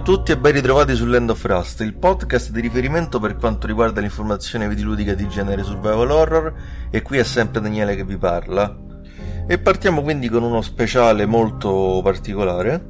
[0.00, 3.66] A tutti e ben ritrovati su Land of Rust, il podcast di riferimento per quanto
[3.66, 6.54] riguarda l'informazione videoludica di genere survival horror
[6.88, 8.74] e qui è sempre Daniele che vi parla.
[9.46, 12.82] E partiamo quindi con uno speciale molto particolare.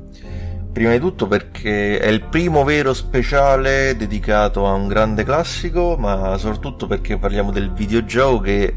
[0.72, 6.38] Prima di tutto perché è il primo vero speciale dedicato a un grande classico, ma
[6.38, 8.76] soprattutto perché parliamo del videogioco che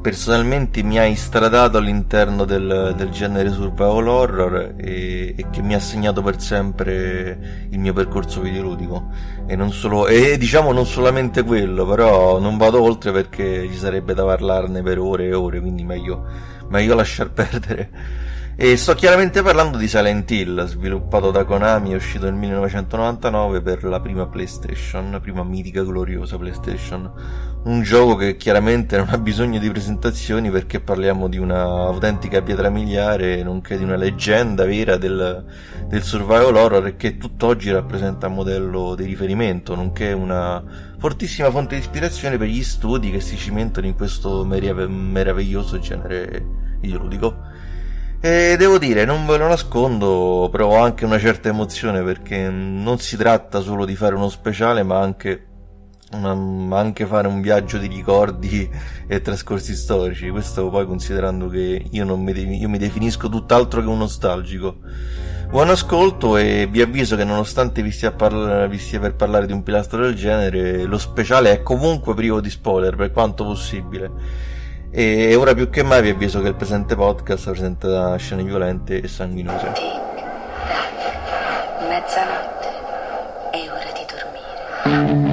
[0.00, 5.80] personalmente mi ha istradato all'interno del, del genere survival horror e, e, che mi ha
[5.80, 9.10] segnato per sempre il mio percorso videoludico.
[9.46, 14.14] E, non solo, e diciamo non solamente quello però non vado oltre perché ci sarebbe
[14.14, 16.24] da parlarne per ore e ore quindi meglio,
[16.68, 17.90] meglio lasciar perdere
[18.62, 24.00] e sto chiaramente parlando di Silent Hill, sviluppato da Konami, uscito nel 1999 per la
[24.00, 27.10] prima PlayStation, prima mitica gloriosa PlayStation.
[27.64, 32.68] Un gioco che chiaramente non ha bisogno di presentazioni perché parliamo di una autentica pietra
[32.68, 35.42] miliare, nonché di una leggenda vera del,
[35.86, 40.62] del survival horror e che tutt'oggi rappresenta un modello di riferimento, nonché una
[40.98, 46.44] fortissima fonte di ispirazione per gli studi che si cimentano in questo meraviglioso genere
[46.82, 47.49] ideologico.
[48.22, 53.16] E devo dire, non ve lo nascondo, provo anche una certa emozione perché non si
[53.16, 55.46] tratta solo di fare uno speciale, ma anche,
[56.12, 56.32] una,
[56.78, 58.68] anche fare un viaggio di ricordi
[59.06, 60.28] e trascorsi storici.
[60.28, 64.80] Questo poi considerando che io, mi, io mi definisco tutt'altro che un nostalgico.
[65.48, 69.54] Buon ascolto e vi avviso che nonostante vi stia, parla- vi stia, per parlare di
[69.54, 74.58] un pilastro del genere, lo speciale è comunque privo di spoiler per quanto possibile
[74.90, 79.08] e ora più che mai vi avviso che il presente podcast presenta scene violente e
[79.08, 79.72] sanguinose.
[79.72, 80.24] Tic,
[81.88, 82.68] mezzanotte,
[83.52, 85.29] è ora di dormire.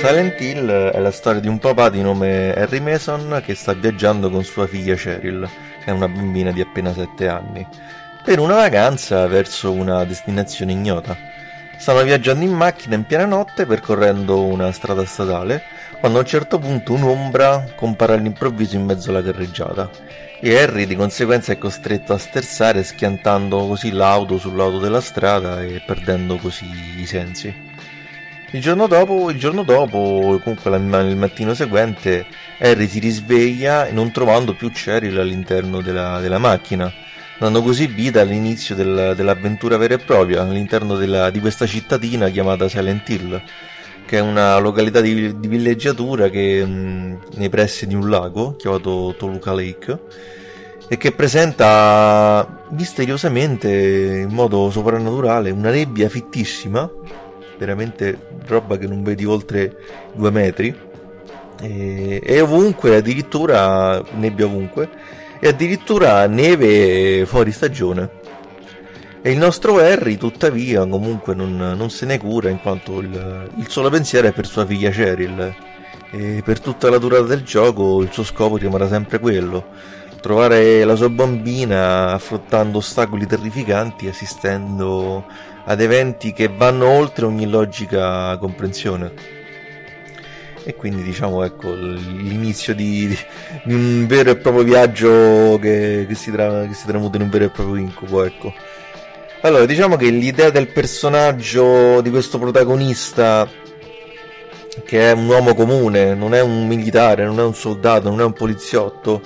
[0.00, 4.30] Silent Hill è la storia di un papà di nome Harry Mason che sta viaggiando
[4.30, 5.46] con sua figlia Cheryl,
[5.84, 7.66] che è una bambina di appena 7 anni,
[8.24, 11.14] per una vacanza verso una destinazione ignota.
[11.76, 15.62] Stanno viaggiando in macchina in piena notte percorrendo una strada statale,
[15.98, 19.90] quando a un certo punto un'ombra compare all'improvviso in mezzo alla carreggiata
[20.40, 25.82] e Harry di conseguenza è costretto a sterzare schiantando così l'auto sull'auto della strada e
[25.84, 26.64] perdendo così
[26.96, 27.68] i sensi.
[28.52, 32.26] Il giorno dopo, il giorno dopo comunque il mattino seguente,
[32.58, 36.92] Harry si risveglia non trovando più Cheryl all'interno della, della macchina,
[37.38, 42.68] dando così vita all'inizio del, dell'avventura vera e propria all'interno della, di questa cittadina chiamata
[42.68, 43.40] Silent Hill,
[44.04, 49.14] che è una località di, di villeggiatura che mh, nei pressi di un lago chiamato
[49.16, 49.98] Toluca Lake
[50.88, 56.90] e che presenta misteriosamente in modo soprannaturale una nebbia fittissima
[57.60, 59.76] veramente roba che non vedi oltre
[60.14, 60.74] due metri.
[61.60, 64.88] E, e ovunque addirittura nebbia ovunque.
[65.38, 68.18] E addirittura neve fuori stagione.
[69.22, 73.68] E il nostro Harry tuttavia comunque non, non se ne cura in quanto il, il,
[73.68, 75.54] solo pensiero è per sua figlia Cheryl.
[76.12, 80.94] E per tutta la durata del gioco il suo scopo rimarrà sempre quello trovare la
[80.94, 85.24] sua bambina affrontando ostacoli terrificanti assistendo
[85.64, 89.38] ad eventi che vanno oltre ogni logica comprensione.
[90.62, 93.16] E quindi diciamo ecco l'inizio di,
[93.64, 97.44] di un vero e proprio viaggio che, che, si, tra, si tramuta in un vero
[97.44, 98.52] e proprio incubo, ecco.
[99.42, 103.48] Allora, diciamo che l'idea del personaggio di questo protagonista,
[104.84, 108.24] che è un uomo comune, non è un militare, non è un soldato, non è
[108.24, 109.22] un poliziotto,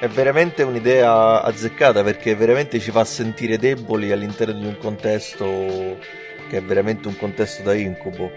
[0.00, 5.98] è veramente un'idea azzeccata perché veramente ci fa sentire deboli all'interno di un contesto
[6.48, 8.30] che è veramente un contesto da incubo.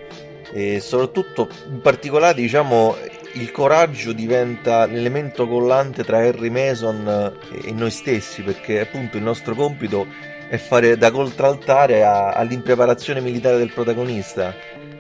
[0.52, 2.98] E soprattutto in particolare diciamo
[3.36, 9.56] il coraggio diventa l'elemento collante tra Harry Mason e noi stessi perché appunto il nostro
[9.56, 10.06] compito
[10.50, 14.54] è fare da contraltare all'impreparazione militare del protagonista.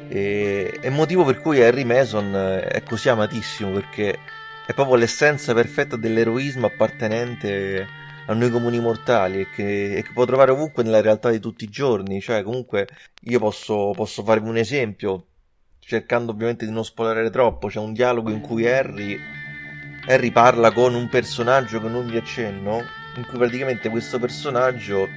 [0.08, 4.18] E, è motivo per cui Harry Mason è così amatissimo perché
[4.66, 7.88] è proprio l'essenza perfetta dell'eroismo appartenente
[8.28, 11.66] a noi comuni mortali e che, e che, può trovare ovunque nella realtà di tutti
[11.66, 12.22] i giorni.
[12.22, 12.88] Cioè, comunque,
[13.24, 15.26] io posso, posso farvi un esempio,
[15.80, 17.68] cercando ovviamente di non spoilerare troppo.
[17.68, 19.20] C'è un dialogo in cui Harry,
[20.08, 22.84] Harry parla con un personaggio che non vi accenno,
[23.18, 25.08] in cui praticamente questo personaggio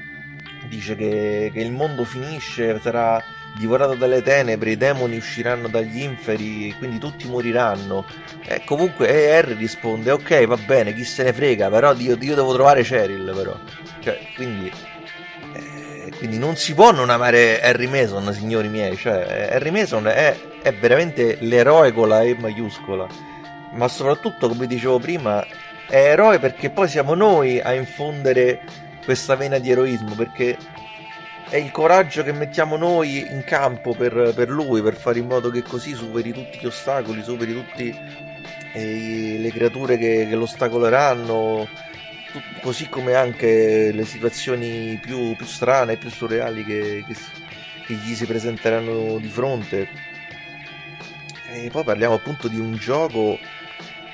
[0.68, 3.22] dice che, che il mondo finisce, sarà
[3.58, 8.04] divorato dalle tenebre, i demoni usciranno dagli inferi, quindi tutti moriranno.
[8.44, 12.34] E comunque e Harry risponde, ok, va bene, chi se ne frega, però io, io
[12.34, 13.58] devo trovare Cheryl, però.
[14.00, 14.70] Cioè, quindi...
[15.54, 18.96] Eh, quindi non si può non amare Harry Mason, signori miei.
[18.96, 23.06] Cioè, Harry Mason è, è veramente l'eroe con la E maiuscola.
[23.72, 25.44] Ma soprattutto, come dicevo prima,
[25.88, 28.60] è eroe perché poi siamo noi a infondere
[29.04, 30.56] questa vena di eroismo, perché
[31.48, 35.48] è il coraggio che mettiamo noi in campo per, per lui, per fare in modo
[35.50, 37.94] che così superi tutti gli ostacoli, superi tutte
[38.72, 41.68] eh, le creature che, che lo ostacoleranno,
[42.60, 47.14] così come anche le situazioni più, più strane, più surreali che, che,
[47.86, 49.88] che gli si presenteranno di fronte.
[51.52, 53.38] E poi parliamo appunto di un gioco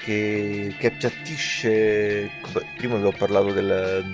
[0.04, 2.30] che, che appiattisce.
[2.76, 4.04] Prima vi ho parlato del,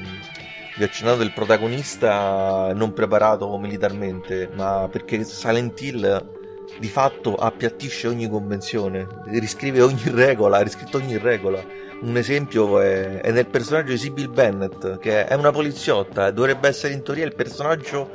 [0.79, 6.37] vi ho accennato del protagonista non preparato militarmente, ma perché Silent Hill
[6.79, 11.61] di fatto appiattisce ogni convenzione, riscrive ogni regola, ha riscritto ogni regola.
[12.03, 16.93] Un esempio è, è nel personaggio di Sibyl Bennett, che è una poliziotta, dovrebbe essere
[16.93, 18.11] in teoria il personaggio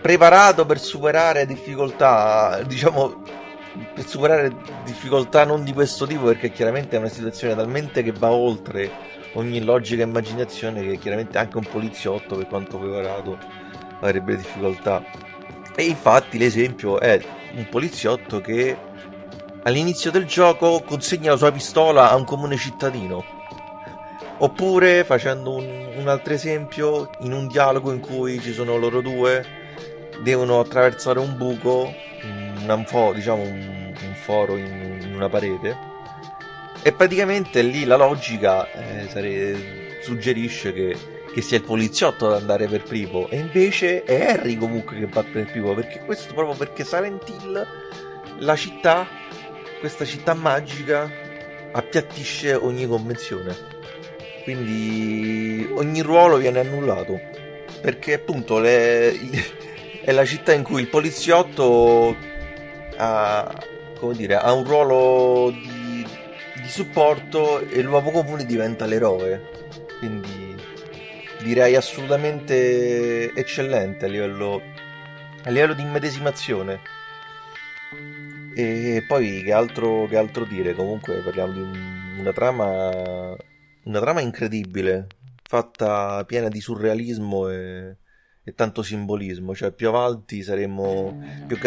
[0.00, 3.22] preparato per superare difficoltà, diciamo,
[3.94, 4.52] per superare
[4.84, 9.62] difficoltà non di questo tipo, perché chiaramente è una situazione talmente che va oltre ogni
[9.62, 13.38] logica immaginazione che chiaramente anche un poliziotto per quanto preparato
[14.00, 15.02] avrebbe difficoltà.
[15.74, 17.20] E infatti l'esempio è
[17.54, 18.76] un poliziotto che
[19.62, 23.24] all'inizio del gioco consegna la sua pistola a un comune cittadino.
[24.38, 29.60] Oppure facendo un, un altro esempio in un dialogo in cui ci sono loro due
[30.22, 31.92] devono attraversare un buco
[32.24, 35.90] un, fo, diciamo un, un foro in, in una parete
[36.82, 40.00] e praticamente lì la logica eh, sare...
[40.02, 40.96] suggerisce che,
[41.32, 43.28] che, sia il poliziotto ad andare per primo.
[43.28, 45.74] E invece è Harry comunque che va per primo.
[45.74, 47.66] Perché questo proprio perché Silent Hill,
[48.38, 49.06] la città,
[49.78, 51.08] questa città magica,
[51.70, 53.54] appiattisce ogni convenzione.
[54.42, 57.20] Quindi ogni ruolo viene annullato.
[57.80, 59.12] Perché appunto le...
[60.02, 62.16] è la città in cui il poliziotto
[62.96, 63.54] ha,
[64.14, 65.81] dire, ha un ruolo di
[66.62, 69.50] di supporto e l'uomo comune diventa l'eroe.
[69.98, 70.56] Quindi
[71.42, 74.62] direi assolutamente eccellente a livello,
[75.44, 76.80] a livello di immedesimazione.
[78.54, 80.74] E poi che altro, che altro dire?
[80.74, 83.36] Comunque parliamo di un, una trama.
[83.84, 85.08] Una trama incredibile,
[85.42, 87.96] fatta piena di surrealismo e,
[88.44, 89.56] e tanto simbolismo.
[89.56, 91.20] Cioè, più avanti saremo.
[91.48, 91.58] Più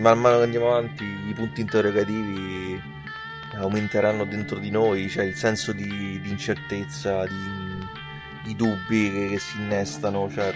[0.00, 3.01] man mano che andiamo avanti, i punti interrogativi
[3.56, 7.86] aumenteranno dentro di noi, cioè il senso di, di incertezza, di,
[8.44, 10.52] di dubbi che, che, si innestano, cioè,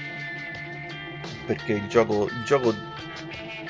[1.46, 2.74] perché il gioco, il gioco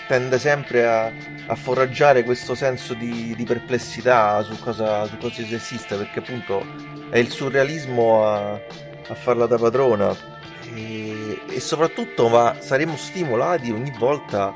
[0.06, 1.12] tende sempre a,
[1.47, 6.64] a, foraggiare questo senso di, di perplessità su cosa, su cosa esiste, perché appunto
[7.11, 10.35] è il surrealismo a, a farla da padrona.
[10.75, 14.52] E, e soprattutto ma saremo stimolati ogni volta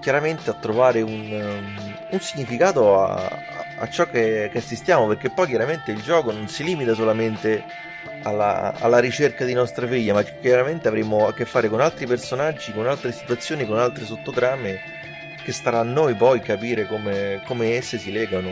[0.00, 1.66] chiaramente a trovare un,
[2.10, 6.64] un significato a, a ciò che, che, assistiamo, perché poi chiaramente il gioco non si
[6.64, 7.64] limita solamente
[8.22, 12.72] alla, alla, ricerca di nostre figlie, ma chiaramente avremo a che fare con altri personaggi,
[12.72, 14.80] con altre situazioni, con altre sottotrame
[15.42, 18.50] che starà a noi poi capire come, come esse si legano.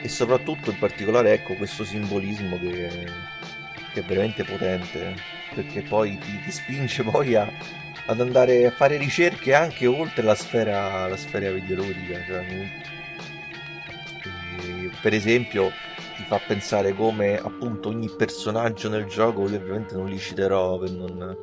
[0.00, 3.06] E soprattutto in particolare ecco questo simbolismo che,
[3.92, 5.14] che è veramente potente
[5.54, 7.50] perché poi ti, ti spinge poi a,
[8.06, 12.44] ad andare a fare ricerche anche oltre la sfera, la sfera videoludica cioè,
[15.00, 15.70] per esempio
[16.16, 20.90] ti fa pensare come appunto ogni personaggio nel gioco, io ovviamente non li citerò per
[20.90, 21.36] non,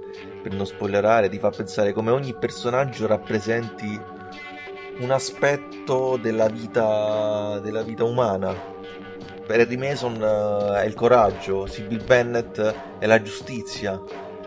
[0.43, 3.99] per non spoilerare, ti fa pensare come ogni personaggio rappresenti
[4.97, 8.73] un aspetto della vita, della vita umana.
[9.47, 12.59] Harry Mason uh, è il coraggio, Sibyl Bennett
[12.97, 14.01] è la giustizia,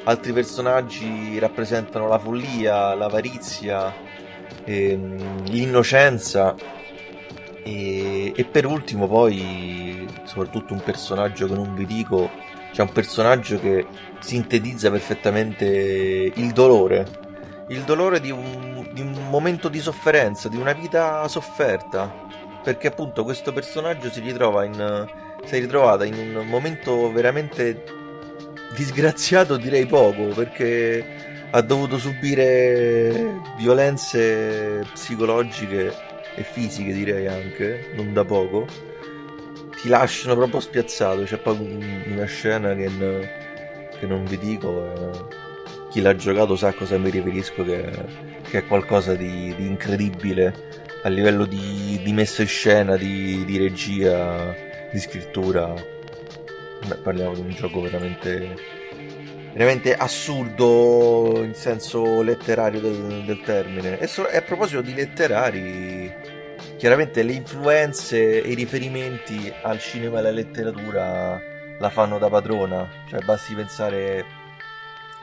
[0.05, 3.95] altri personaggi rappresentano la follia, l'avarizia,
[4.65, 6.57] ehm, l'innocenza
[7.63, 12.31] e, e, per ultimo poi, soprattutto un personaggio che non vi dico,
[12.73, 13.87] c'è un personaggio che
[14.21, 15.65] sintetizza perfettamente
[16.35, 17.07] il dolore,
[17.69, 22.13] il dolore di un, di un momento di sofferenza, di una vita sofferta,
[22.63, 25.07] perché appunto questo personaggio si ritrova in,
[25.45, 27.85] si è ritrovata in un momento veramente
[28.75, 36.08] disgraziato direi poco, perché ha dovuto subire violenze psicologiche
[36.39, 38.67] e fisiche direi anche, non da poco,
[39.81, 41.23] ti lasciano proprio spiazzato.
[41.25, 42.89] C'è poi una scena che,
[43.99, 45.47] che non vi dico, eh,
[45.91, 47.91] chi l'ha giocato sa a cosa mi riferisco, che,
[48.43, 53.59] che è qualcosa di, di, incredibile a livello di, di messa in scena, di, di
[53.59, 54.55] regia,
[54.91, 55.75] di scrittura.
[56.87, 58.55] Beh, parliamo di un gioco veramente,
[59.53, 63.99] veramente assurdo in senso letterario del, del termine.
[63.99, 65.98] E, so, e a proposito di letterari,
[66.79, 71.39] chiaramente le influenze e i riferimenti al cinema e alla letteratura
[71.79, 72.89] la fanno da padrona.
[73.09, 74.25] Cioè, basti pensare.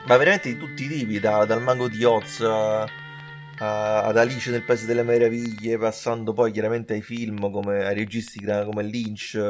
[0.06, 4.50] Ma veramente di tutti i tipi, da, dal Mago di Oz a, a, ad Alice
[4.50, 9.40] nel Paese delle Meraviglie, passando poi chiaramente ai film come ai registi come Lynch,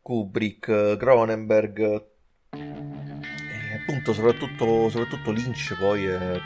[0.00, 2.04] Kubrick, Cronenberg.
[2.50, 6.40] E appunto, soprattutto, soprattutto Lynch poi è,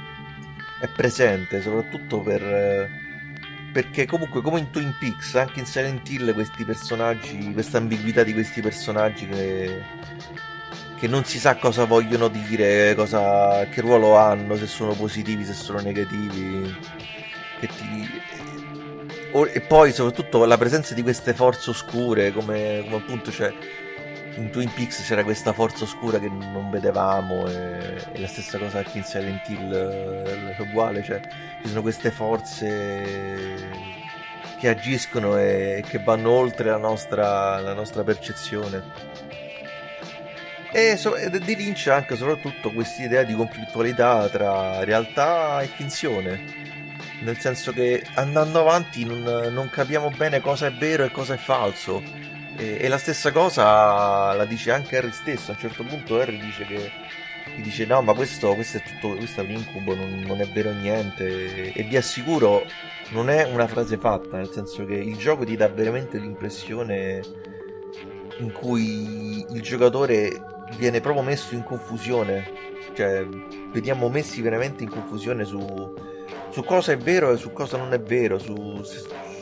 [0.80, 3.04] è presente, soprattutto per
[3.76, 8.32] perché comunque come in Twin Peaks anche in Silent Hill questi personaggi questa ambiguità di
[8.32, 9.82] questi personaggi che,
[10.98, 15.52] che non si sa cosa vogliono dire cosa, che ruolo hanno se sono positivi se
[15.52, 16.74] sono negativi
[17.60, 18.22] ti,
[19.52, 23.52] e poi soprattutto la presenza di queste forze oscure come, come appunto c'è
[24.36, 28.78] in Twin Peaks c'era questa forza oscura che non vedevamo e, e la stessa cosa
[28.78, 31.20] anche in Silent Hill è uguale, cioè
[31.62, 33.68] ci sono queste forze
[34.58, 39.14] che agiscono e che vanno oltre la nostra, la nostra percezione.
[40.72, 46.64] E, so, Lynch anche soprattutto questa idea di conflittualità tra realtà e finzione.
[47.22, 51.38] Nel senso che andando avanti non, non capiamo bene cosa è vero e cosa è
[51.38, 52.25] falso
[52.56, 55.50] e, e, la stessa cosa la dice anche Harry stesso.
[55.50, 56.90] A un certo punto Harry dice che
[57.54, 60.48] gli dice no ma questo, questo è tutto questo è un incubo non, non è
[60.48, 62.64] vero niente e, e, vi assicuro
[63.10, 67.22] non è una frase fatta nel senso che il gioco ti dà veramente l'impressione
[68.38, 70.30] in cui il giocatore
[70.76, 72.50] viene proprio messo in confusione
[72.94, 73.24] cioè
[73.72, 75.94] vediamo messi veramente in confusione su,
[76.50, 78.82] su cosa è vero e su cosa non è vero su,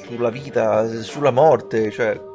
[0.04, 2.32] sulla vita sulla morte cioè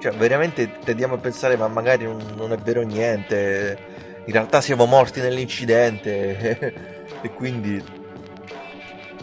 [0.00, 3.78] cioè, veramente tendiamo a pensare, ma magari non, non è vero niente.
[4.24, 6.98] In realtà siamo morti nell'incidente.
[7.22, 7.82] e quindi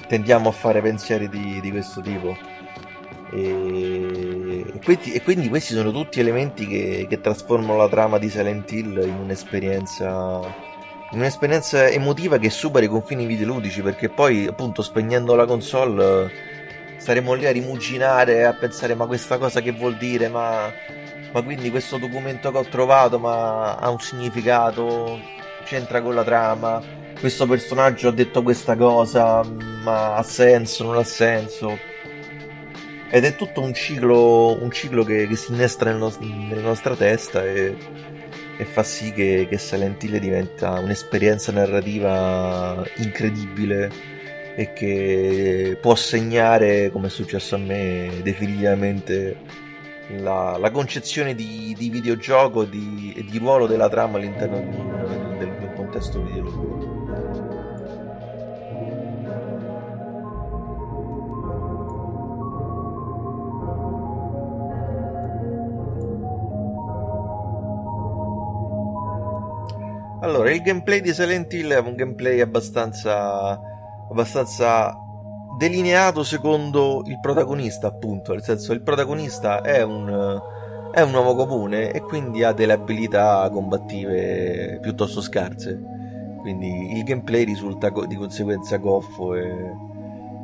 [0.07, 2.37] tendiamo a fare pensieri di, di questo tipo.
[3.31, 8.29] E, e, quindi, e, quindi, questi sono tutti elementi che, che, trasformano la trama di
[8.29, 10.75] Silent Hill in un'esperienza
[11.11, 16.29] in un'esperienza emotiva che supera i confini videoludici perché poi appunto spegnendo la console
[17.07, 20.69] staremo lì a rimuginare, a pensare ma questa cosa che vuol dire, ma,
[21.31, 25.17] ma quindi questo documento che ho trovato ma ha un significato,
[25.63, 26.83] c'entra con la trama,
[27.17, 31.79] questo personaggio ha detto questa cosa, ma ha senso, non ha senso.
[33.09, 36.93] Ed è tutto un ciclo, un ciclo che, che si innestra nel nos- nella nostra
[36.93, 37.73] testa e,
[38.57, 44.16] e fa sì che, che Silent Hill diventa un'esperienza narrativa incredibile
[44.59, 49.37] e che può segnare, come è successo a me, definitivamente
[50.17, 55.73] la, la concezione di, di videogioco e di, ruolo della trama all'interno di del, un
[55.75, 56.95] contesto videoludico.
[70.21, 73.75] Allora, il gameplay di Silent Hill è un gameplay abbastanza
[74.09, 74.95] abbastanza
[75.57, 80.39] delineato secondo il protagonista, appunto, nel senso il protagonista è un,
[80.91, 85.81] è un uomo comune e quindi ha delle abilità combattive piuttosto scarse.
[86.41, 89.51] Quindi il gameplay risulta di conseguenza goffo e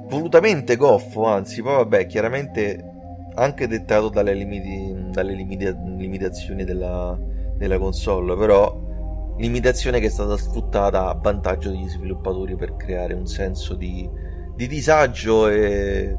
[0.08, 2.92] volutamente goffo, anzi, poi vabbè, chiaramente
[3.36, 7.18] anche dettato dalle, limiti, dalle limita- limitazioni della,
[7.56, 8.76] della console, però
[9.38, 14.10] limitazione che è stata sfruttata a vantaggio degli sviluppatori per creare un senso di,
[14.56, 16.16] di disagio e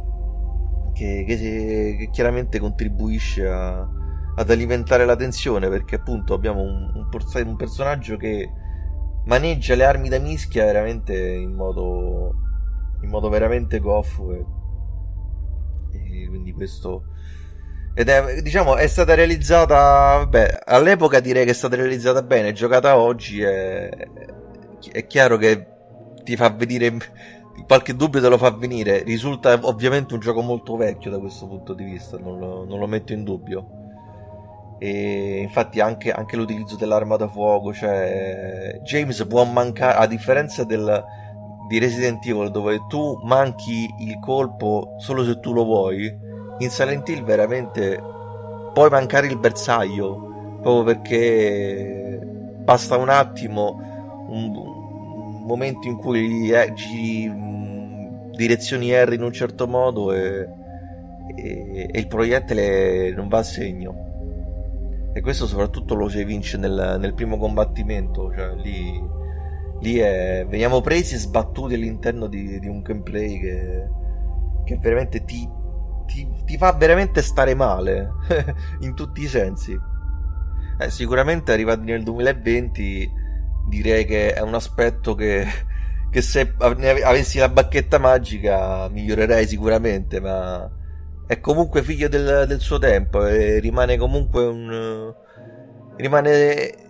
[0.93, 3.89] che, che, che chiaramente contribuisce a,
[4.37, 7.09] ad alimentare la tensione perché appunto abbiamo un, un,
[7.47, 8.51] un, personaggio che
[9.27, 12.35] maneggia le armi da mischia veramente in modo
[13.03, 14.45] in modo veramente goffo e,
[15.93, 17.05] e quindi questo
[17.97, 22.99] ed è, diciamo, è stata realizzata, vabbè, all'epoca direi che è stata realizzata bene, giocata
[22.99, 23.89] oggi è,
[24.91, 25.67] è chiaro che
[26.25, 26.97] ti fa venire,
[27.69, 31.73] qualche dubbio te lo fa venire, risulta ovviamente un gioco molto vecchio da questo punto
[31.73, 33.69] di vista, non lo, non lo metto in dubbio.
[34.79, 41.05] E infatti anche, anche, l'utilizzo dell'arma da fuoco, cioè James può mancare, a differenza del,
[41.69, 47.09] di Resident Evil dove tu manchi il colpo solo se tu lo vuoi, in Silent
[47.09, 48.03] Hill veramente
[48.73, 52.21] puoi mancare il bersaglio proprio perché
[52.65, 59.67] basta un attimo un, un momento in cui giri mh, direzioni R in un certo
[59.67, 60.49] modo e,
[61.37, 64.13] e, e, il proiettile non va a segno.
[65.13, 69.01] E questo soprattutto lo si vince nel, nel primo combattimento, cioè lì,
[69.81, 73.89] lì è, veniamo presi e sbattuti all'interno di, di un gameplay che,
[74.65, 75.49] che veramente ti,
[76.15, 78.13] ti, ti, fa veramente stare male
[78.81, 79.77] in tutti i sensi.
[80.79, 83.11] Eh, sicuramente arrivati nel 2020
[83.69, 85.47] direi che è un aspetto che,
[86.11, 90.71] che se avessi la bacchetta magica migliorerei sicuramente, ma
[91.27, 95.13] è comunque figlio del, del suo tempo e rimane comunque un...
[95.97, 96.84] rimane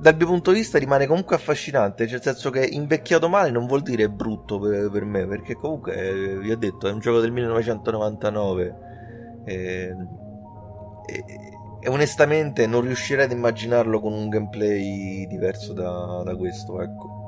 [0.00, 3.82] dal mio punto di vista rimane comunque affascinante, nel senso che invecchiato male non vuol
[3.82, 7.30] dire brutto per, per me, perché comunque, eh, vi ho detto, è un gioco del
[7.32, 8.76] 1999
[9.44, 9.94] e,
[11.04, 11.24] e,
[11.82, 17.18] e, onestamente non riuscirei ad immaginarlo con un gameplay diverso da, da questo, ecco.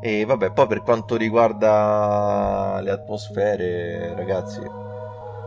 [0.00, 4.60] E vabbè, poi per quanto riguarda le atmosfere, ragazzi,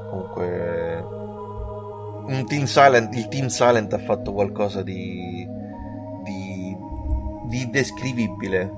[0.09, 1.03] comunque
[2.47, 5.55] Team Silent, il Team Silent ha fatto qualcosa di,
[7.47, 8.71] di indescrivibile.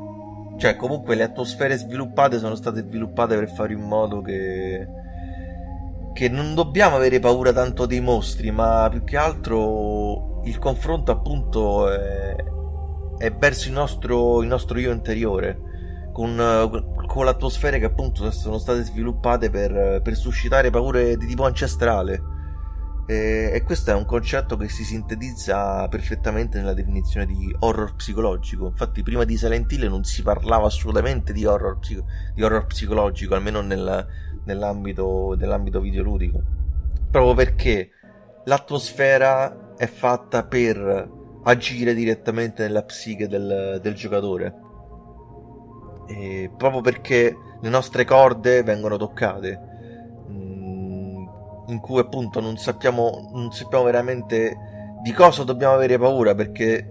[0.58, 4.88] Cioè, comunque le atmosfere sviluppate sono state sviluppate per fare in modo che,
[6.13, 11.89] che non dobbiamo avere paura tanto dei mostri, ma più che altro il confronto appunto
[11.89, 12.36] è,
[13.17, 15.67] è verso il nostro, il nostro io interiore.
[16.12, 16.36] Con,
[17.08, 22.28] con le che appunto sono state sviluppate per, per suscitare paure di tipo ancestrale
[23.09, 28.67] e, e, questo è un concetto che si sintetizza perfettamente nella definizione di horror psicologico.
[28.67, 33.33] Infatti, prima di Silent Hill non si parlava assolutamente di horror, psico- di horror psicologico,
[33.33, 34.05] almeno nel,
[34.43, 36.39] nell'ambito, nell'ambito videoludico.
[37.09, 37.89] Proprio perché
[38.43, 41.09] l'atmosfera è fatta per
[41.45, 44.53] agire direttamente nella psiche del, del giocatore.
[46.05, 49.68] E proprio perché le nostre corde vengono toccate
[51.69, 54.58] in cui appunto non sappiamo, non sappiamo veramente
[55.01, 56.88] di cosa dobbiamo avere paura perché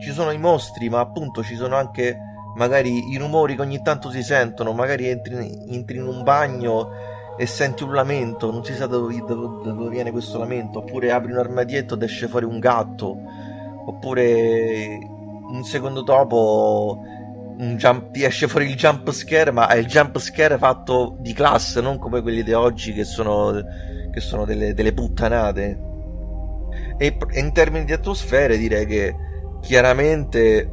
[0.00, 2.18] ci sono i mostri, ma appunto ci sono anche
[2.56, 5.34] magari i rumori che ogni tanto si sentono, magari entri,
[5.68, 6.90] entri in un bagno
[7.36, 11.32] e senti un lamento, non si sa da dove, dove, viene questo lamento, oppure apri
[11.32, 13.16] un armadietto ed esce fuori un gatto,
[13.86, 14.98] oppure
[15.50, 17.00] un secondo dopo
[17.76, 21.80] jump, ti esce fuori il jump scare, ma è il jump scare fatto di classe,
[21.80, 23.62] non come quelli di oggi che sono
[24.10, 25.86] che sono delle, delle puttanate.
[26.96, 29.16] E in termini di atmosfere direi che
[29.60, 30.70] chiaramente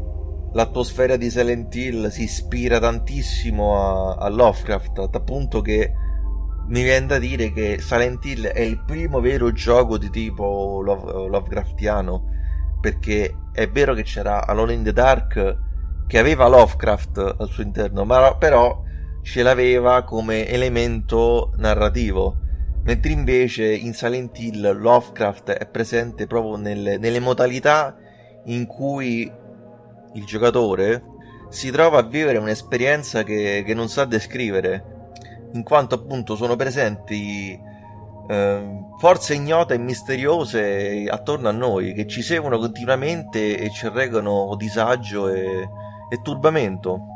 [0.53, 5.93] l'atmosfera di Silent Hill si ispira tantissimo a, a Lovecraft, al punto che
[6.67, 11.27] mi viene da dire che Silent Hill è il primo vero gioco di tipo Love,
[11.29, 12.33] Lovecraftiano,
[12.81, 15.57] perché è vero che c'era Alone in the Dark
[16.07, 18.83] che aveva Lovecraft al suo interno, ma però
[19.23, 22.43] ce l'aveva come elemento narrativo
[22.85, 27.97] mentre invece in Silent Hill Lovecraft è presente proprio nelle, nelle modalità
[28.45, 29.29] in cui
[30.13, 31.03] il giocatore
[31.49, 35.09] si trova a vivere un'esperienza che, che non sa descrivere,
[35.53, 37.59] in quanto appunto sono presenti
[38.27, 44.55] eh, forze ignote e misteriose attorno a noi che ci seguono continuamente e ci regano
[44.57, 45.67] disagio e,
[46.15, 47.07] e turbamento.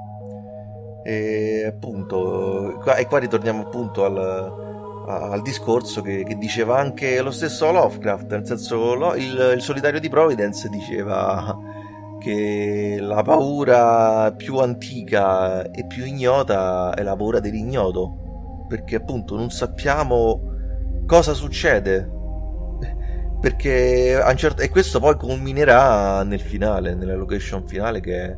[1.03, 4.17] E appunto, e qua ritorniamo appunto al,
[5.07, 9.99] al discorso che, che, diceva anche lo stesso Lovecraft, nel senso lo, il, il, solitario
[9.99, 11.57] di Providence diceva
[12.19, 19.49] che la paura più antica e più ignota è la paura dell'ignoto, perché appunto non
[19.49, 20.41] sappiamo
[21.07, 22.17] cosa succede.
[23.39, 28.37] Perché certo, e questo poi culminerà nel finale, nella location finale, che,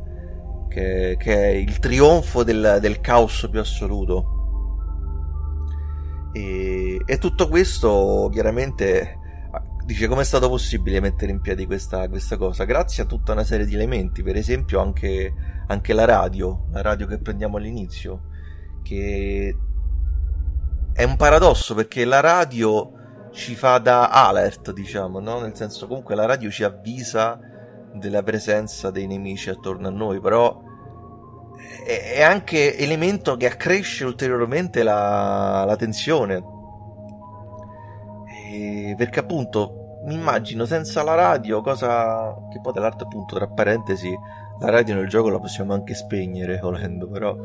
[0.72, 4.40] che, che è il trionfo del, del caos più assoluto
[6.32, 9.18] e, e tutto questo chiaramente
[9.84, 12.64] dice come è stato possibile mettere in piedi questa, questa, cosa?
[12.64, 15.34] Grazie a tutta una serie di elementi, per esempio anche,
[15.66, 18.22] anche, la radio, la radio che prendiamo all'inizio,
[18.82, 19.54] che
[20.92, 22.92] è un paradosso perché la radio
[23.32, 25.40] ci fa da alert, diciamo, no?
[25.40, 27.38] Nel senso comunque la radio ci avvisa
[27.94, 30.60] della presenza dei nemici attorno a noi, però
[31.84, 36.42] è anche elemento che accresce ulteriormente la, la tensione.
[38.50, 44.12] E perché appunto mi immagino senza la radio, cosa che poi dall'altro appunto tra parentesi
[44.58, 47.36] la radio nel gioco la possiamo anche spegnere volendo, però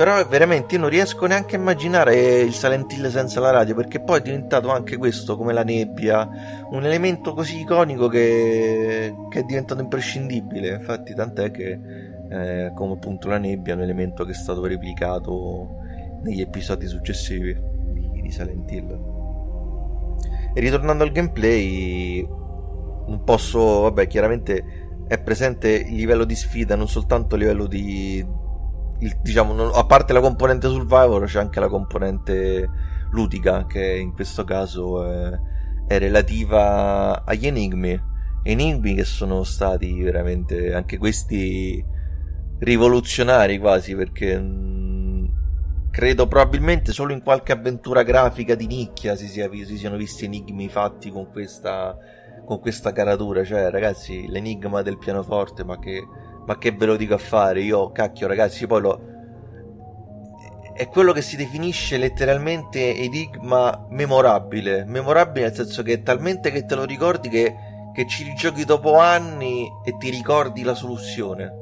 [0.00, 4.00] però veramente io non riesco neanche a immaginare il Silent Hill senza la radio, perché
[4.00, 6.26] poi è diventato anche questo, come la nebbia,
[6.70, 10.76] un elemento così iconico che, che è diventato imprescindibile.
[10.76, 11.78] Infatti, tant'è che,
[12.30, 15.68] eh, come appunto la nebbia, è un elemento che è stato replicato
[16.22, 17.54] negli episodi successivi
[17.92, 19.00] di, di Silent Hill.
[20.54, 24.64] E ritornando al gameplay, non posso, vabbè, chiaramente
[25.06, 28.48] è presente il livello di sfida, non soltanto a livello di
[29.00, 32.68] il, diciamo, non, a parte la componente survivor c'è anche la componente
[33.10, 35.38] ludica che in questo caso è,
[35.86, 38.08] è relativa agli enigmi.
[38.42, 41.84] Enigmi che sono stati veramente anche questi
[42.58, 45.24] rivoluzionari quasi perché mh, mm,
[45.90, 50.68] credo probabilmente solo in qualche avventura grafica di nicchia si, sia, si siano visti enigmi
[50.68, 51.96] fatti con questa
[52.44, 53.44] con questa caratura.
[53.44, 56.02] Cioè ragazzi l'enigma del pianoforte ma che
[56.50, 57.60] ma che ve lo dico a fare?
[57.60, 59.00] Io, cacchio, ragazzi, poi lo.
[60.74, 64.84] È quello che si definisce letteralmente enigma memorabile.
[64.84, 67.54] Memorabile nel senso che è talmente che te lo ricordi che,
[67.94, 71.52] che ci rigiochi dopo anni e ti ricordi la soluzione.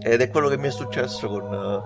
[0.00, 1.82] Ed è quello che mi è successo con.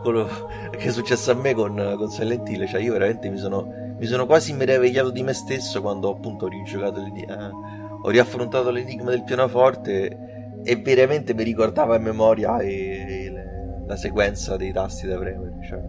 [0.00, 0.28] quello
[0.70, 2.68] che è successo a me con, con Silent Hill.
[2.68, 3.66] Cioè, io veramente mi sono,
[3.98, 7.00] mi sono quasi meravigliato di me stesso quando appunto ho rigiocato.
[7.00, 7.50] Eh,
[8.02, 10.29] ho riaffrontato l'enigma del pianoforte
[10.62, 15.56] e veramente mi ricordava in memoria e, le, la sequenza dei tasti da premere.
[15.68, 15.80] Cioè.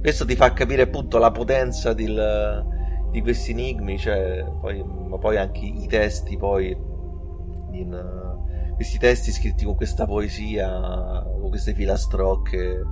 [0.00, 2.64] Questo ti fa capire appunto la potenza del,
[3.10, 6.76] di questi enigmi, cioè, poi, ma poi anche i testi, poi
[7.72, 8.34] in,
[8.74, 12.82] questi testi scritti con questa poesia, con queste filastrocche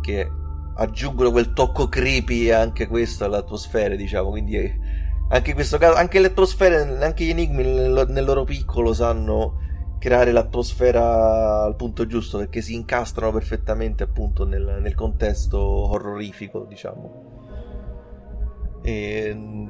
[0.00, 0.28] che
[0.74, 4.58] aggiungono quel tocco creepy anche questo all'atmosfera, diciamo, quindi
[5.28, 9.68] anche in questo caso, anche le atmosfere, anche gli enigmi nel, nel loro piccolo sanno
[10.00, 17.28] creare l'atmosfera al punto giusto perché si incastrano perfettamente appunto nel, nel contesto horrorifico diciamo.
[18.82, 19.68] E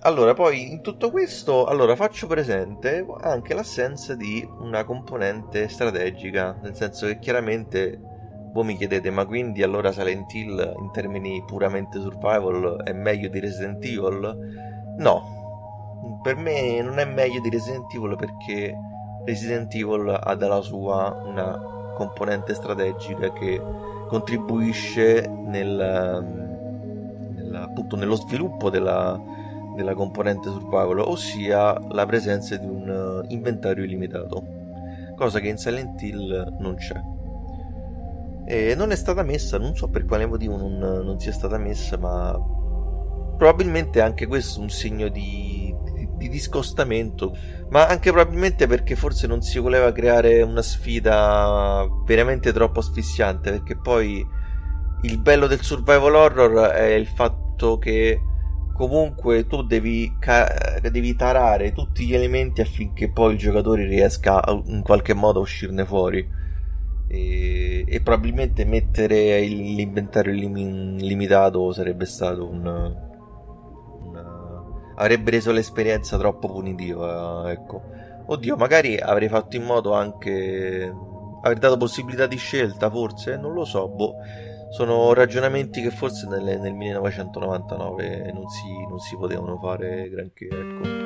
[0.00, 6.74] allora poi in tutto questo allora faccio presente anche l'assenza di una componente strategica nel
[6.74, 8.00] senso che chiaramente
[8.52, 13.38] voi mi chiedete ma quindi allora Silent Hill in termini puramente survival è meglio di
[13.38, 14.36] Resident Evil?
[14.98, 16.18] No.
[16.24, 18.76] Per me non è meglio di Resident Evil perché
[19.24, 21.60] Resident Evil ha dalla sua una
[21.94, 23.60] componente strategica che
[24.08, 29.20] contribuisce nel, ehm, nel, appunto nello sviluppo della,
[29.76, 34.42] della componente survival, ossia la presenza di un eh, inventario illimitato,
[35.16, 37.00] cosa che in Silent Hill non c'è.
[38.44, 41.96] E non è stata messa, non so per quale motivo non, non sia stata messa,
[41.96, 42.36] ma
[43.36, 45.62] probabilmente anche questo è un segno di
[46.22, 47.36] di discostamento,
[47.72, 53.78] ma anche probabilmente perché forse non si voleva creare una sfida veramente troppo asfissiante, perché
[53.78, 54.24] poi
[55.04, 58.20] il bello del survival horror è il fatto che
[58.74, 64.52] comunque tu devi, ca- devi tarare tutti gli elementi affinché poi il giocatore riesca a,
[64.66, 66.28] in qualche modo a uscirne fuori.
[67.08, 73.11] E, e probabilmente mettere l'inventario lim- limitato sarebbe stato un,
[74.94, 77.50] avrebbe reso l'esperienza troppo punitiva.
[77.50, 77.82] Ecco.
[78.26, 80.92] Oddio, magari avrei fatto in modo anche.
[81.42, 83.36] avrei dato possibilità di scelta, forse?
[83.36, 84.14] Non lo so, boh.
[84.70, 91.01] Sono ragionamenti che forse nel, nel 1999 non si, non si potevano fare granché, ecco.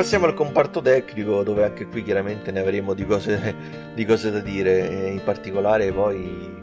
[0.00, 3.54] Passiamo al comparto tecnico, dove anche qui chiaramente ne avremo di cose,
[3.94, 5.10] di cose da dire.
[5.10, 6.58] In particolare, poi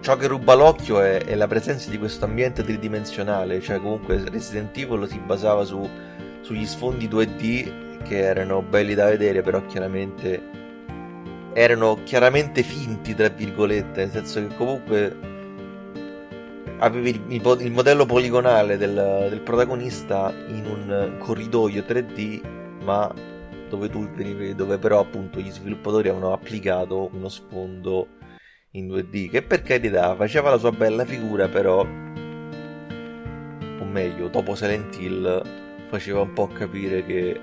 [0.00, 3.60] ciò che ruba l'occhio è, è, la presenza di questo ambiente tridimensionale.
[3.60, 5.86] Cioè, comunque, Resident Evil si basava su,
[6.40, 10.40] sugli sfondi 2D che erano belli da vedere, però chiaramente
[11.52, 15.14] erano chiaramente finti, tra virgolette, nel senso che comunque
[16.80, 23.12] avevi il, il, modello poligonale del, del, protagonista in un corridoio 3D, ma
[23.68, 24.08] dove tu
[24.54, 28.08] dove però appunto gli sviluppatori avevano applicato uno sfondo
[28.72, 34.96] in 2D, che per carità faceva la sua bella figura, però, o meglio, dopo Silent
[34.98, 35.42] Hill
[35.88, 37.38] faceva un po' capire che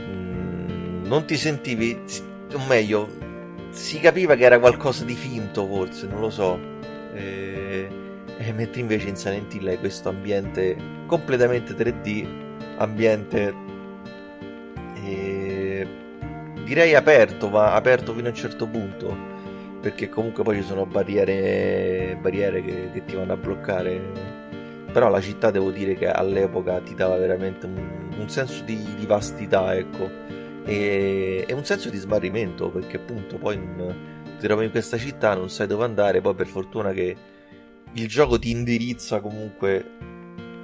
[0.00, 1.96] mm, non ti sentivi,
[2.54, 3.08] o meglio,
[3.70, 6.58] si capiva che era qualcosa di finto forse, non lo so.
[7.14, 7.79] E
[8.42, 10.74] e mentre invece in Silent Hill hai questo ambiente
[11.06, 12.26] completamente 3D,
[12.78, 13.54] ambiente
[15.04, 15.86] eh,
[16.64, 19.14] direi aperto, ma aperto fino a un certo punto,
[19.82, 24.38] perché comunque poi ci sono barriere, barriere che, che ti vanno a bloccare.
[24.90, 29.04] Però la città devo dire che all'epoca ti dava veramente un, un senso di, di,
[29.04, 30.08] vastità, ecco,
[30.64, 33.94] e, e, un senso di smarrimento, perché appunto poi non,
[34.38, 37.38] ti trovi in questa città, non sai dove andare, poi per fortuna che
[37.94, 39.84] il gioco ti indirizza comunque,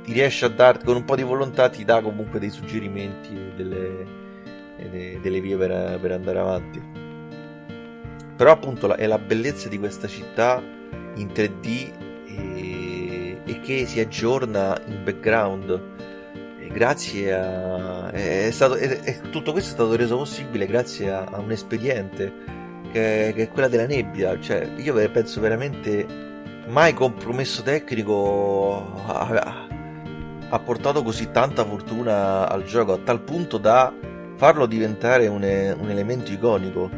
[0.05, 4.07] ti riesce a darti, con un po' di volontà ti dà comunque dei suggerimenti, delle,
[4.77, 6.83] delle, delle vie per, per andare avanti.
[8.37, 10.63] Però appunto è la bellezza di questa città
[11.15, 11.93] in 3D
[12.27, 15.95] e, e che si aggiorna in background.
[16.61, 18.11] E grazie a.
[18.11, 22.33] È stato, è, tutto questo è stato reso possibile grazie a, a un espediente
[22.93, 24.39] che, che, è quella della nebbia.
[24.39, 26.26] Cioè, io penso veramente
[26.67, 29.67] mai compromesso tecnico ha,
[30.49, 33.93] ha portato così tanta fortuna al gioco a tal punto da
[34.37, 36.91] farlo diventare un, un elemento iconico.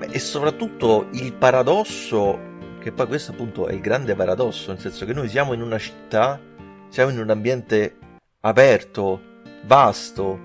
[0.00, 2.48] E soprattutto il paradosso
[2.80, 5.78] che poi questo appunto è il grande paradosso, nel senso che noi siamo in una
[5.78, 6.40] città,
[6.88, 7.96] siamo in un ambiente
[8.40, 9.20] aperto,
[9.66, 10.40] vasto,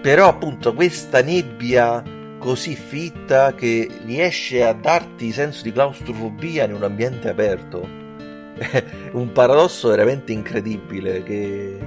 [0.00, 2.02] però appunto questa nebbia
[2.44, 7.80] così fitta che riesce a darti senso di claustrofobia in un ambiente aperto.
[9.12, 11.78] un paradosso veramente incredibile che,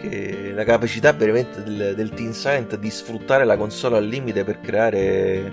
[0.00, 4.60] che la capacità veramente del, del Team Silent di sfruttare la console al limite per
[4.60, 5.52] creare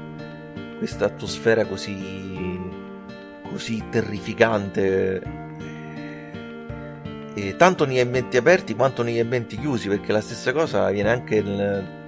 [0.79, 2.59] questa atmosfera così
[3.49, 5.21] così terrificante
[7.55, 12.02] tanto negli ambienti aperti quanto negli ambienti chiusi perché la stessa cosa avviene anche nel,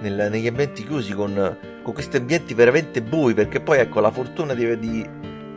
[0.00, 4.54] nel, negli ambienti chiusi con, con, questi ambienti veramente bui perché poi ecco la fortuna
[4.54, 5.08] di, di,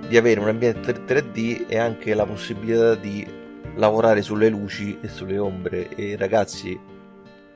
[0.08, 3.26] di avere un ambiente 3D e anche la possibilità di
[3.76, 6.80] lavorare sulle luci e sulle ombre e ragazzi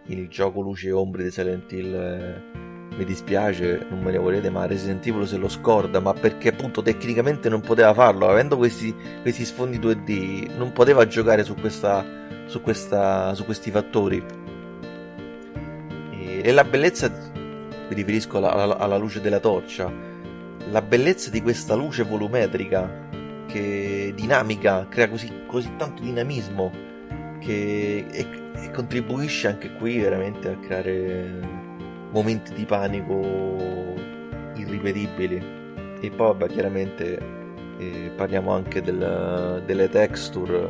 [0.08, 2.64] il gioco luci e ombre di Silent Hill eh,
[2.96, 6.82] mi dispiace, non me ne volete, ma Resident Evil se lo scorda, ma perché appunto
[6.82, 12.06] tecnicamente non poteva farlo, avendo questi, questi sfondi 2D, non poteva giocare su, questa,
[12.46, 14.43] su, questa, su questi fattori.
[16.46, 19.90] E, la bellezza, mi riferisco alla, alla, luce della torcia,
[20.70, 23.08] la bellezza di questa luce volumetrica,
[23.48, 26.70] che dinamica, crea così, così tanto dinamismo,
[27.40, 31.40] che e, e contribuisce anche qui veramente a creare
[32.12, 33.22] momenti di panico
[34.56, 35.38] irripetibili.
[36.02, 37.20] E poi, vabbè, chiaramente
[37.78, 40.70] eh, parliamo anche del, delle texture.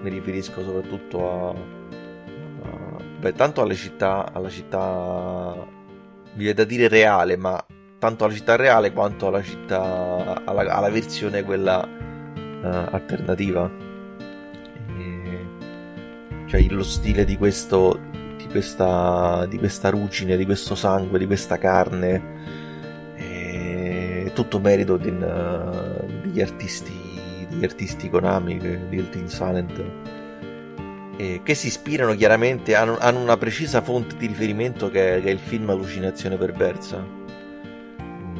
[0.00, 1.73] Mi riferisco soprattutto a
[3.24, 5.54] beh, tanto alle città, alla città,
[6.34, 7.64] mi viene da dire reale, ma
[7.98, 13.70] tanto alla città reale quanto alla città, alla, alla versione quella uh, alternativa.
[14.98, 15.46] E,
[16.46, 17.98] cioè lo stile di questo
[18.54, 22.22] questa, di questa ruggine, di questo sangue, di questa carne.
[23.16, 28.58] È tutto merito di, degli artisti, degli artisti Konami,
[28.88, 29.82] di Team Silent,
[31.16, 35.38] che si ispirano chiaramente, hanno, hanno, una precisa fonte di riferimento che, che è il
[35.38, 37.04] film Allucinazione Perversa.
[38.00, 38.36] Mm,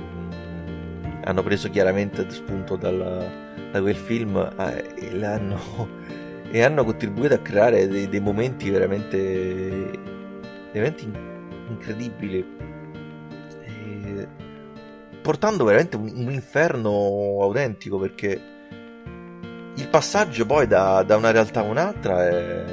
[1.24, 3.30] hanno preso chiaramente spunto dal,
[3.70, 5.10] da quel film eh, e
[6.54, 9.90] e hanno contribuito a creare dei, dei momenti veramente,
[10.70, 11.02] veramente
[11.68, 12.46] incredibili,
[13.64, 14.28] e
[15.20, 16.90] portando veramente un, un, inferno
[17.40, 18.40] autentico perché
[19.76, 22.64] il passaggio poi da, da una realtà a un'altra è...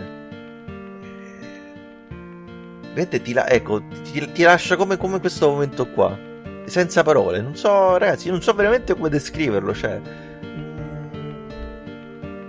[2.81, 6.17] Veramente ti, la, ecco, ti, ti lascia come, come questo momento qua,
[6.65, 7.41] senza parole.
[7.41, 9.73] Non so, ragazzi, non so veramente come descriverlo.
[9.73, 10.01] Cioè,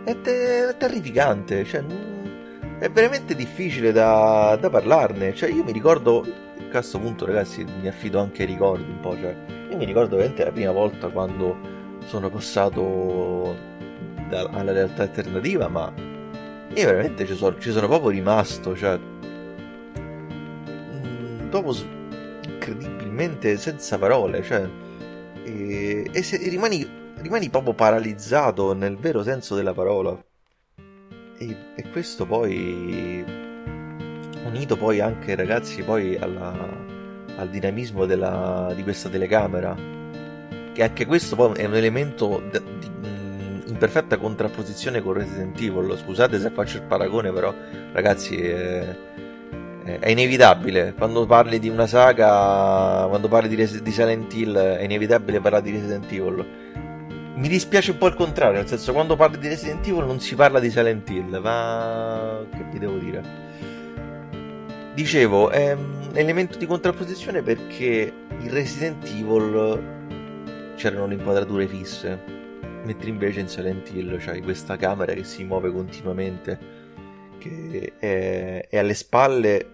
[0.03, 1.85] è, te- è terrificante, cioè,
[2.81, 5.33] è veramente difficile da, da parlarne.
[5.33, 9.17] Cioè, io mi ricordo, a questo punto, ragazzi, mi affido anche ai ricordi un po'.
[9.17, 9.37] Cioè,
[9.71, 11.57] io mi ricordo veramente la prima volta quando
[12.07, 13.71] sono passato
[14.33, 15.93] da, alla realtà alternativa, ma
[16.75, 18.75] io veramente ci sono, ci sono proprio rimasto.
[18.75, 18.99] Cioè,
[19.99, 21.77] mm, dopo
[22.47, 24.67] incredibilmente senza parole, cioè,
[25.45, 30.19] e, e se rimani rimani proprio paralizzato nel vero senso della parola.
[31.39, 33.25] E, e questo poi,
[34.45, 36.53] unito poi anche ragazzi poi alla,
[37.37, 39.75] al dinamismo della, di questa telecamera,
[40.73, 42.91] che anche questo poi è un elemento di,
[43.83, 45.99] perfetta contrapposizione con Resident Evil.
[45.99, 47.53] Scusate se faccio il paragone, però
[47.93, 48.37] ragazzi...
[48.37, 48.97] È,
[49.83, 54.85] è inevitabile quando parli di una saga, quando parli di, Res- di Silent Hill, è
[54.85, 56.47] inevitabile parlare di Resident Evil
[57.35, 60.37] mi dispiace un po' il contrario, nel senso quando parli di Resident Evil non si
[60.37, 63.25] parla di Silent Hill, ma che vi devo dire?
[64.95, 72.42] Dicevo, è un elemento di contrapposizione perché in Resident Evil c'erano le inquadrature fisse
[72.85, 76.59] mentre invece in Silent Hill c'hai questa camera che si muove continuamente,
[77.39, 79.67] che è, è alle spalle,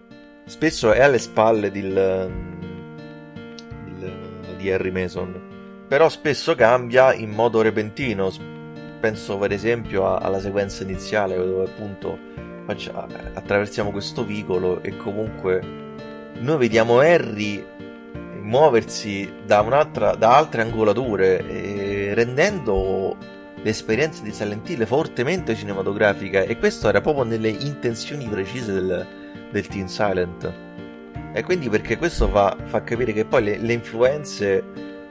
[0.45, 2.31] spesso è alle spalle del,
[3.97, 8.31] del, di Harry Mason, però spesso cambia in modo repentino.
[8.99, 12.17] Penso per esempio a, alla sequenza iniziale dove appunto
[12.65, 15.61] faccia, attraversiamo questo vicolo e comunque
[16.39, 17.65] noi vediamo Harry
[18.41, 19.61] muoversi da,
[20.17, 21.43] da altre angolature,
[22.13, 23.15] rendendo
[23.61, 29.07] l'esperienza di Silent Hill fortemente cinematografica e questo era proprio nelle intenzioni precise del,
[29.51, 30.53] del Team Silent.
[31.33, 34.63] E quindi perché questo fa, fa capire che poi le, le, influenze,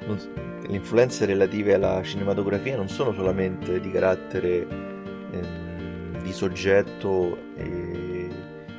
[0.07, 4.67] le influenze relative alla cinematografia non sono solamente di carattere
[5.31, 8.29] ehm, di soggetto, eh,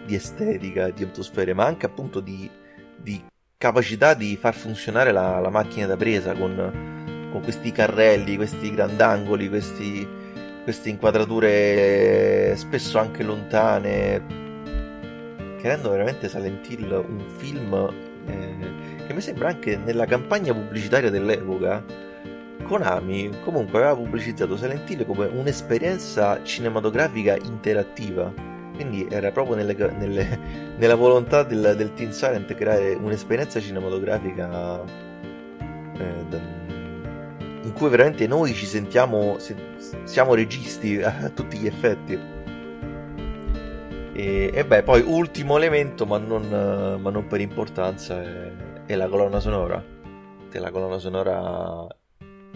[0.05, 2.49] di estetica, di atmosfere, ma anche appunto di,
[2.97, 3.23] di
[3.57, 6.88] capacità di far funzionare la, la macchina da presa con,
[7.31, 10.07] con, questi carrelli, questi grandangoli, questi,
[10.63, 14.23] queste inquadrature spesso anche lontane,
[15.57, 17.93] che rendono veramente Silent Hill un film
[18.27, 21.83] eh, che mi sembra anche nella campagna pubblicitaria dell'epoca.
[22.63, 30.39] Konami comunque aveva pubblicizzato Silent Hill come un'esperienza cinematografica interattiva quindi era proprio nelle, nelle,
[30.79, 34.81] nella volontà del, del Team Silent creare un'esperienza cinematografica
[35.97, 36.25] eh,
[37.61, 39.37] in cui veramente noi ci sentiamo,
[40.03, 42.19] siamo registi a tutti gli effetti.
[44.13, 48.51] E, e beh, poi ultimo elemento, ma non, ma non per importanza, è,
[48.85, 49.83] è la colonna sonora.
[50.51, 51.85] La colonna sonora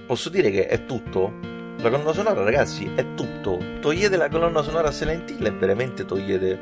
[0.08, 1.52] posso dire che è tutto
[1.84, 3.60] la colonna sonora, ragazzi, è tutto.
[3.82, 6.58] Togliete la colonna sonora a Silent Hill e veramente togliete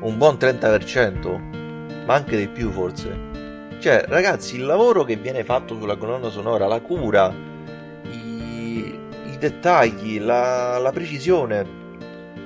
[0.00, 3.30] un buon 30%, ma anche di più forse.
[3.80, 7.30] Cioè, ragazzi, il lavoro che viene fatto sulla colonna sonora, la cura,
[9.42, 11.66] dettagli, la, la, precisione,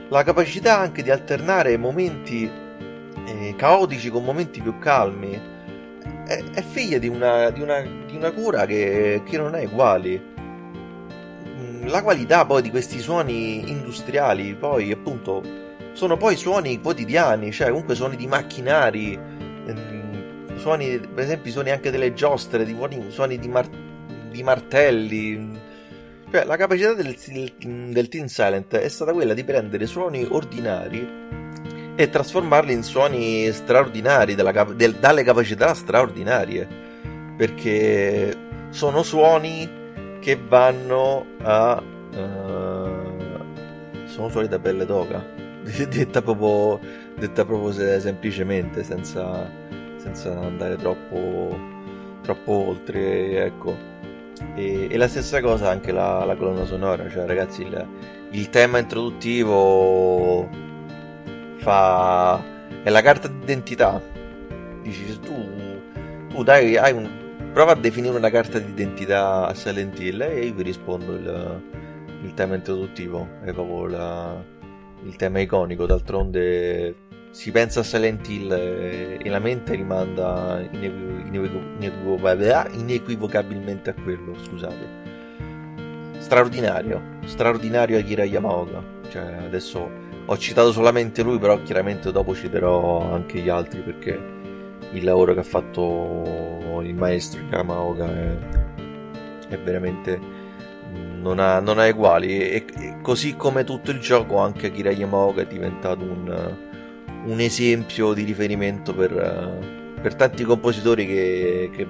[0.09, 2.51] la capacità anche di alternare momenti
[3.27, 5.39] eh, caotici con momenti più calmi,
[6.27, 10.35] è, è figlia di una, di, una, di una, cura che, che non è uguale
[11.85, 15.43] la qualità poi di questi suoni industriali, poi appunto,
[15.93, 19.13] sono poi suoni quotidiani, cioè comunque suoni di macchinari,
[19.67, 22.67] ehm, suoni, per esempio, suoni anche delle giostre,
[23.11, 23.71] suoni di, mar-
[24.31, 25.65] di martelli.
[26.31, 31.09] Cioè, la capacità del, del Teen Silent è stata quella di prendere suoni ordinari
[31.95, 36.69] e trasformarli in suoni straordinari, della, del, dalle capacità straordinarie.
[37.37, 38.35] Perché
[38.71, 39.69] sono suoni
[40.21, 41.83] che vanno a...
[42.13, 45.25] Uh, sono suoni da pelle d'oca,
[45.89, 46.81] detta proprio,
[47.17, 49.51] detta proprio semplicemente, senza,
[49.97, 51.57] senza andare troppo,
[52.23, 53.95] troppo oltre, ecco.
[54.55, 57.87] E, e, la stessa cosa anche la, la colonna sonora, cioè ragazzi il,
[58.31, 60.49] il tema introduttivo
[61.59, 62.43] fa...
[62.83, 64.01] è la carta d'identità.
[64.83, 65.35] Dici, tu,
[66.29, 67.09] tu dai, hai un,
[67.53, 71.63] prova a definire una carta d'identità a Silent Hill e io vi rispondo il,
[72.23, 74.45] il tema introduttivo, è proprio la,
[75.05, 77.06] il tema iconico, d'altronde
[77.37, 80.59] si pensa a Silent Hill e, e la mente rimanda
[82.73, 85.05] inequivocabilmente a quello, scusate.
[86.17, 89.91] Straordinario, straordinario Akira Yamaoka, cioè adesso
[90.25, 94.19] ho citato solamente lui, però chiaramente dopo citerò anche gli altri perché
[94.93, 98.35] il lavoro che ha fatto il maestro Yamaoka è,
[99.49, 100.19] è veramente
[101.21, 105.43] non ha, non ha eguali e, e, così come tutto il gioco anche Akira Yamaoka
[105.43, 106.65] è diventato un,
[107.27, 111.87] un esempio di riferimento per, per tanti compositori che, che,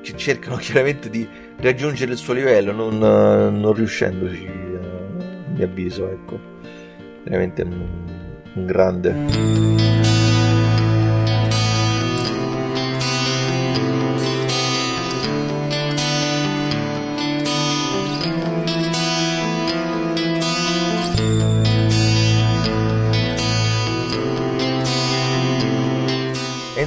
[0.00, 1.26] che, cercano chiaramente di
[1.58, 6.52] raggiungere il suo livello non, non riuscendoci a mio avviso ecco.
[7.22, 7.86] Veramente un,
[8.54, 10.03] un grande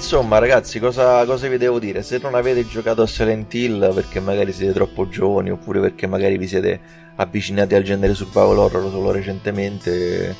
[0.07, 2.01] insomma, ragazzi, cosa, cosa, vi devo dire?
[2.01, 6.37] Se non avete giocato a Silent Hill perché magari siete troppo giovani oppure perché magari
[6.37, 6.79] vi siete
[7.17, 10.33] avvicinati al genere survival horror solo recentemente,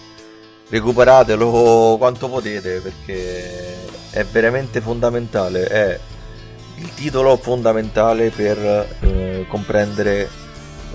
[0.70, 3.76] recuperatelo quanto potete perché
[4.11, 5.68] è veramente fondamentale.
[5.68, 5.99] È
[6.78, 10.30] il titolo fondamentale per eh, comprendere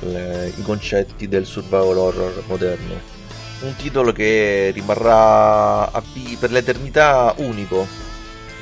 [0.01, 2.95] eh, i concetti del survival horror moderno.
[3.61, 5.91] Un titolo che rimarrà
[6.41, 8.02] per l'eternità unico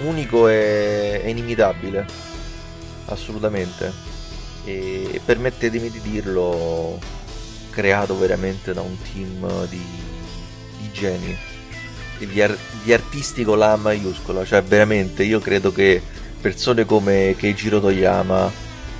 [0.02, 2.06] unico e, inimitabile,
[3.06, 3.92] assolutamente.
[4.64, 6.98] E permettetemi di dirlo,
[7.70, 9.82] creato veramente da un team di,
[10.78, 11.36] di geni,
[12.18, 16.02] di, ar- di artisti con la maiuscola, cioè veramente io credo che
[16.40, 18.50] persone come Keijiro Toyama, uh,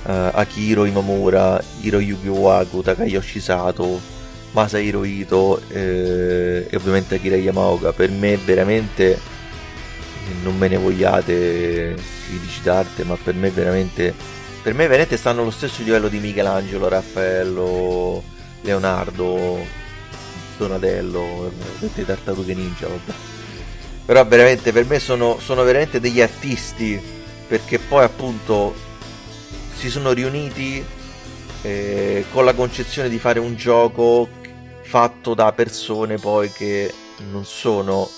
[0.03, 3.99] Akiro Imamura, Hiroyuki Waku, Takayoshi Sato,
[4.51, 9.17] Masahiro Ito eh, e ovviamente Akira Yamaoka, per me veramente
[10.43, 11.95] non me ne vogliate
[12.27, 14.13] critici d'arte, ma per me veramente
[14.61, 18.21] per me veramente stanno allo stesso livello di Michelangelo, Raffaello,
[18.61, 19.57] Leonardo,
[20.57, 23.11] Donatello, tutte tartarughe ninja, vabbè.
[24.05, 27.01] Però veramente per me sono, sono veramente degli artisti
[27.47, 28.75] perché poi appunto
[29.75, 30.83] si sono riuniti
[31.63, 34.29] eh, con la concezione di fare un gioco
[34.83, 36.93] fatto da persone poi che
[37.31, 38.09] non sono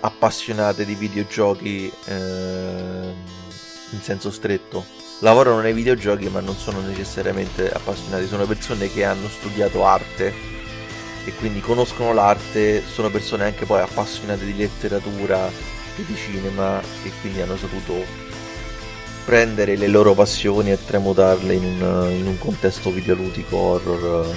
[0.00, 3.12] appassionate di videogiochi eh,
[3.90, 4.84] in senso stretto.
[5.20, 10.32] Lavorano nei videogiochi ma non sono necessariamente appassionati, sono persone che hanno studiato arte
[11.24, 17.10] e quindi conoscono l'arte, sono persone anche poi appassionate di letteratura e di cinema e
[17.20, 18.04] quindi hanno saputo
[19.24, 24.36] prendere le loro passioni e tramutarle in un, in un contesto videoludico horror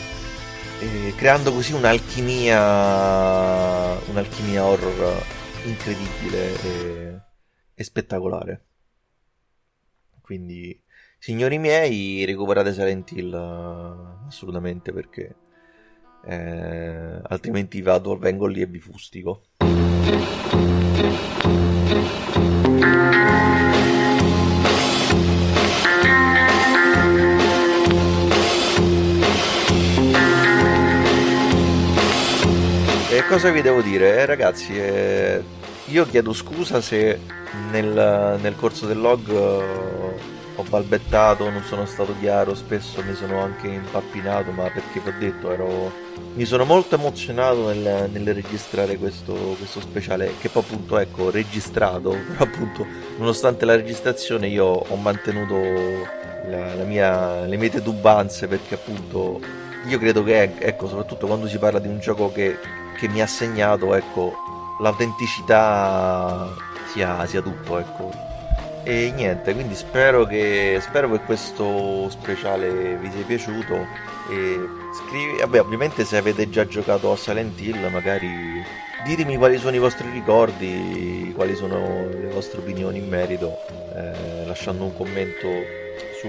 [1.16, 2.58] creando così un'alchimia
[4.10, 5.24] un'alchimia horror
[5.66, 7.22] incredibile e,
[7.74, 8.66] e spettacolare.
[10.22, 10.82] Quindi,
[11.18, 15.36] signori miei, recuperate Silent Hill uh, assolutamente perché
[16.26, 19.44] eh, altrimenti vado, vengo lì e vi fustico.
[33.28, 34.18] Cosa vi devo dire?
[34.18, 35.44] Eh, ragazzi, eh,
[35.86, 37.20] io chiedo scusa se
[37.72, 43.40] nel, nel corso del log eh, ho balbettato, non sono stato chiaro, spesso mi sono
[43.40, 45.92] anche impappinato, ma perché vi ho detto, ero...
[46.34, 52.10] mi sono molto emozionato nel, nel registrare questo, questo, speciale, che poi appunto, ecco, registrato,
[52.28, 52.86] però appunto,
[53.18, 55.56] nonostante la registrazione io ho mantenuto
[56.50, 59.40] la, la mia, le mie titubanze, perché appunto
[59.86, 62.58] io credo che, ecco, soprattutto quando si parla di un gioco che
[63.00, 64.34] che mi ha segnato, ecco,
[64.80, 66.54] l'autenticità
[66.92, 68.12] sia, sia tutto, ecco.
[68.84, 73.76] E niente, quindi spero che, spero che questo speciale vi sia piaciuto.
[74.30, 74.60] E
[74.94, 78.28] scrivi, vabbè, ovviamente se avete già giocato a Silent Hill, magari
[79.06, 83.58] ditemi quali sono i vostri ricordi, quali sono le vostre opinioni in merito,
[83.96, 85.48] eh, lasciando un commento
[86.20, 86.28] su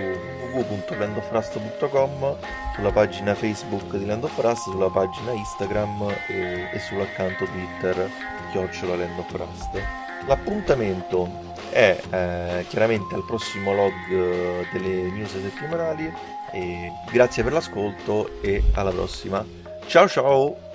[0.52, 2.36] www.landofrust.com,
[2.74, 8.08] sulla pagina Facebook di Land sulla pagina Instagram e, e sull'account Twitter
[8.52, 9.82] chiocciola Land.
[10.26, 16.12] L'appuntamento è eh, chiaramente al prossimo log eh, delle news settimanali
[17.10, 19.44] grazie per l'ascolto e alla prossima.
[19.86, 20.69] Ciao ciao!